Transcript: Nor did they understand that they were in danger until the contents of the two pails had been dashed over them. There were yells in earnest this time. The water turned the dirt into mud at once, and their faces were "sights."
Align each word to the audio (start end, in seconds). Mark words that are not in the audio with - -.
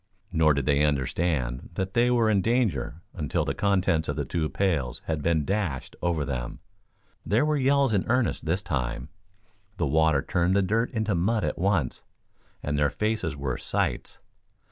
Nor 0.31 0.55
did 0.55 0.65
they 0.65 0.83
understand 0.83 1.69
that 1.75 1.93
they 1.93 2.09
were 2.09 2.27
in 2.27 2.41
danger 2.41 3.03
until 3.13 3.45
the 3.45 3.53
contents 3.53 4.09
of 4.09 4.15
the 4.15 4.25
two 4.25 4.49
pails 4.49 4.99
had 5.05 5.21
been 5.21 5.45
dashed 5.45 5.95
over 6.01 6.25
them. 6.25 6.57
There 7.23 7.45
were 7.45 7.55
yells 7.55 7.93
in 7.93 8.07
earnest 8.07 8.45
this 8.47 8.63
time. 8.63 9.09
The 9.77 9.85
water 9.85 10.23
turned 10.23 10.55
the 10.55 10.63
dirt 10.63 10.89
into 10.89 11.13
mud 11.13 11.43
at 11.43 11.59
once, 11.59 12.01
and 12.63 12.79
their 12.79 12.89
faces 12.89 13.35
were 13.37 13.59
"sights." 13.59 14.17